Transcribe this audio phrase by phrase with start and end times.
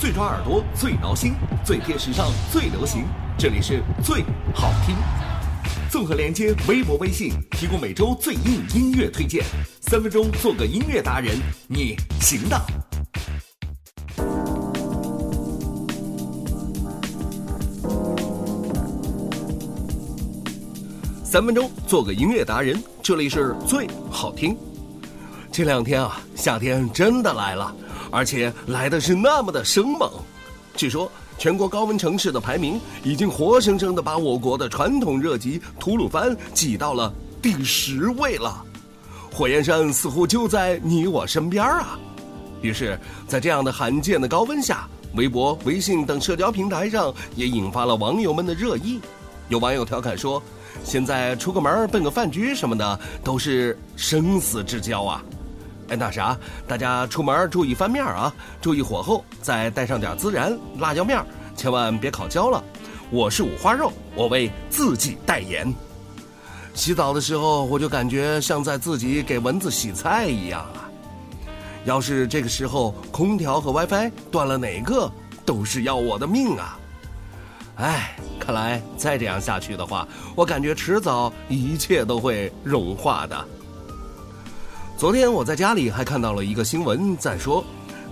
[0.00, 3.04] 最抓耳朵，最挠心，最贴时尚，最流行。
[3.36, 4.96] 这里是最好听。
[5.90, 9.44] 综合连接微博、微信，提供每周最硬音乐推荐。
[9.82, 11.36] 三分钟做个音乐达人，
[11.68, 12.58] 你行的。
[21.22, 24.56] 三分钟做个音乐达人，这里是最好听。
[25.60, 27.70] 这两天啊，夏天真的来了，
[28.10, 30.10] 而且来的是那么的生猛。
[30.74, 37.12] 据说全国高温城市的排名已经活生生的把我国的传统热极吐鲁番挤到了
[37.42, 38.64] 第十位了。
[39.30, 41.98] 火焰山似乎就在你我身边啊！
[42.62, 42.98] 于是，
[43.28, 48.98] 在这样的罕见的高温下，微博、微信等社交平台上也引发了网友们的热议。
[49.50, 50.42] 有网友调侃说。
[50.84, 55.22] 现在出个门奔个饭局什么的都是生死之交啊！
[55.90, 61.20] 哎，那啥，大家出门注意翻面啊，注意火候，再带上点孜然、辣椒面，
[61.56, 62.62] 千万别烤焦了。
[63.10, 65.74] 我是五花肉，我为自己代言。
[66.74, 70.86] 洗澡的时候我就感觉像在自己给蚊子洗菜一样啊！
[71.84, 75.10] 要是这个时候空调和 WiFi 断了，哪个
[75.44, 76.78] 都是要我的命啊！
[77.78, 83.44] 哎，看来再这样下去的话，我感觉迟早一切都会融化的。
[85.00, 87.64] 昨天我在家里还看到了一个新闻，在说，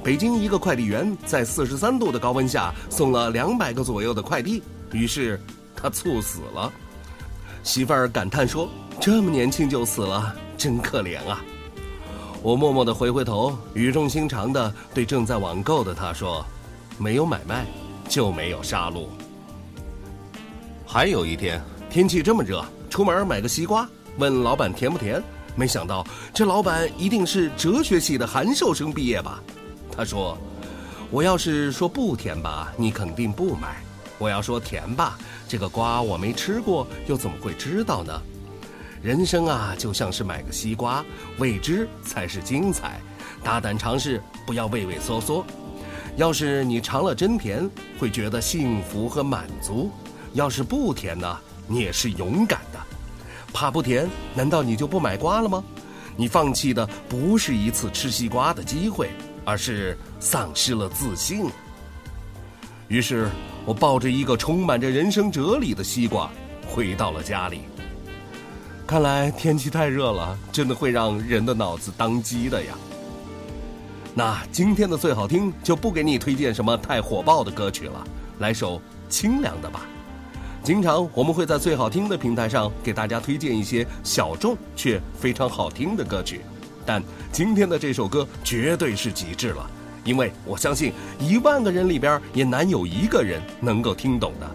[0.02, 5.38] 北京一个快递员在四十三度的高温下送了两百个左右的快递，于是
[5.76, 6.72] 他猝死了。
[7.62, 11.44] 媳妇儿感叹说：“这么年轻就死了，真可怜啊！”
[12.40, 16.42] 我默默的回回头，语重心长的对正在网购的他说
[16.96, 17.66] ：“没有买卖，
[18.08, 19.04] 就没有杀戮。”
[20.88, 23.86] 还有一天，天气这么热，出门买个西瓜，
[24.16, 25.22] 问老板甜不甜？
[25.56, 29.42] 没想到这老板一定是哲学系的函授生毕业吧？
[29.96, 30.38] 他说
[31.10, 33.68] ：“我要是说不甜吧，你肯定不买；
[34.18, 35.18] 我要说甜吧，
[35.48, 38.22] 这个瓜我没吃过，又怎么会知道呢？
[39.02, 41.04] 人生啊，就像是买个西瓜，
[41.38, 43.00] 未知才是精彩，
[43.42, 45.44] 大胆尝试，不要畏畏缩缩。
[46.16, 47.68] 要是你尝了真甜，
[47.98, 49.90] 会觉得幸福和满足。”
[50.34, 52.78] 要是不甜呢，你也是勇敢的。
[53.52, 55.62] 怕不甜，难道你就不买瓜了吗？
[56.16, 59.10] 你放弃的不是一次吃西瓜的机会，
[59.44, 61.46] 而是丧失了自信。
[62.88, 63.28] 于是
[63.64, 66.30] 我抱着一个充满着人生哲理的西瓜，
[66.66, 67.60] 回到了家里。
[68.86, 72.74] 看来天气太热了，真的会让人的脑子当机的呀。
[74.14, 78.04] 那今天的最好听就不给你推荐什么太火爆的歌曲了，
[78.38, 79.82] 来首清凉的吧。
[80.68, 86.42] 经常我们会在最好听的平台上给大家推荐一些小众却非常好听的歌曲，
[86.84, 87.02] 但
[87.32, 89.66] 今天的这首歌绝对是极致了，
[90.04, 94.46] 因为我相信一万个人里边也难有一个人能够听懂的。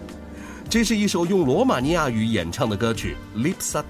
[0.70, 3.82] 这是一首用罗马尼亚语演唱的歌曲《Lipsata》。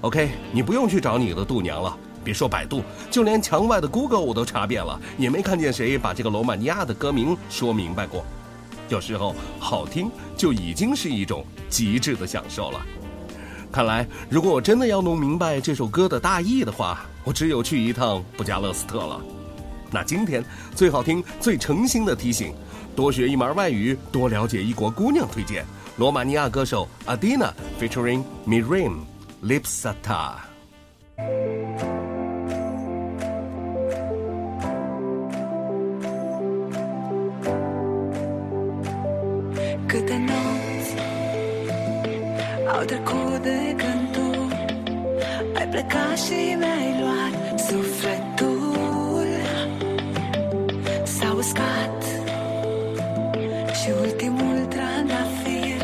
[0.00, 8.26] OK，你不用去找你的度娘了，别说百度，就连墙外的 Google 我都查遍了，也没看见谁把这个罗马尼亚的歌名说明白过。
[8.88, 12.80] 有时候好听就已经是一种极致的享受了。
[13.72, 19.20] 看来，如果我真的要弄明白这首歌的大意的话，我只有去一趟布加勒斯特了。
[19.90, 22.54] 那今天最好听、最诚心的提醒：
[22.94, 25.28] 多学一门外语，多了解一国姑娘。
[25.28, 25.64] 推荐
[25.96, 28.98] 罗马尼亚歌手 Adina featuring Mirim
[29.42, 30.55] Lipsata。
[42.86, 44.48] Trecut de când tu
[45.54, 49.26] Ai plecat și mi-ai luat sufletul.
[51.04, 52.02] S-a uscat
[53.80, 55.82] și ultimul trandafir.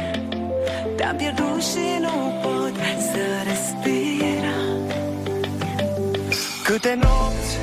[0.96, 4.44] Te-am pierdut și nu pot să respir.
[6.64, 7.56] Câte nopți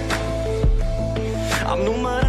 [1.69, 2.28] am numărat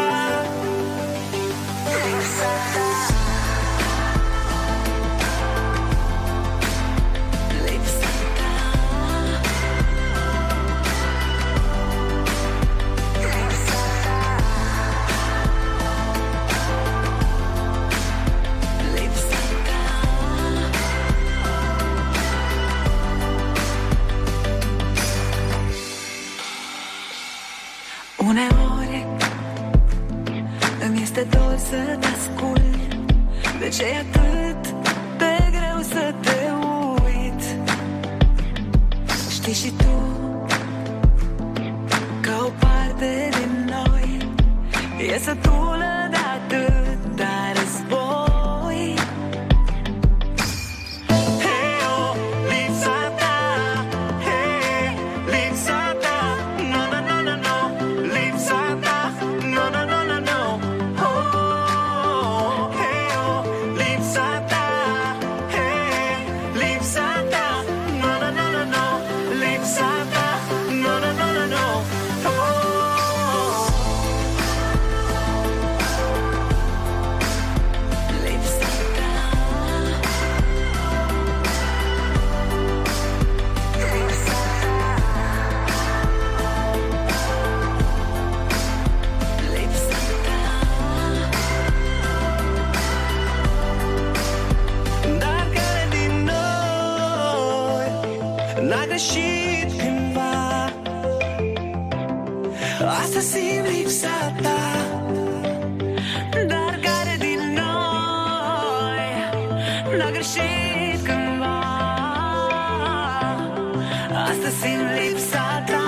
[31.13, 32.95] să te ascult.
[33.59, 34.75] De ce e atât
[35.17, 36.49] de greu să te
[37.03, 37.43] uit?
[39.29, 40.19] Știi și tu
[42.21, 44.17] Că o parte din noi
[45.13, 45.60] E sătulă de
[102.99, 104.59] Asta simt lipsa ta
[106.47, 109.05] Dar care din noi
[109.97, 111.59] N-a greșit cândva.
[114.29, 115.85] Asta simt lipsa ta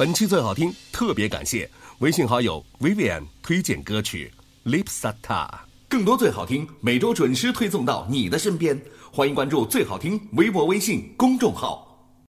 [0.00, 4.32] 本期最好听，特别感谢微信好友 Vivian 推荐歌曲
[4.70, 5.12] 《Lipsata》。
[5.90, 8.80] 更多最好听，每周准时推送到你的身边。
[9.12, 11.89] 欢迎关注最好听微博、微信公众号。